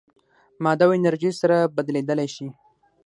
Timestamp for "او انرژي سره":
0.87-1.57